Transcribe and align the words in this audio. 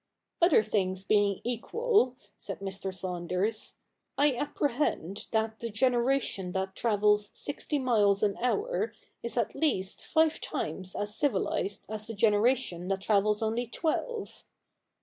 'Other 0.41 0.63
things 0.63 1.03
being 1.03 1.41
equal,' 1.43 2.15
said 2.35 2.59
Mr. 2.59 2.91
Saunders, 2.91 3.75
* 3.95 4.05
I 4.17 4.33
apprehend 4.35 5.27
that 5.29 5.59
the 5.59 5.69
generation 5.69 6.53
that 6.53 6.75
travels 6.75 7.29
sixty 7.35 7.77
miles 7.77 8.23
an 8.23 8.35
hour 8.41 8.93
is 9.21 9.37
at 9.37 9.53
least 9.53 10.01
five 10.03 10.39
times 10.41 10.95
as 10.95 11.13
civilised 11.13 11.85
as 11.87 12.07
the 12.07 12.15
generation 12.15 12.87
that 12.87 13.01
travels 13.01 13.43
only 13.43 13.67
twelve.' 13.67 14.43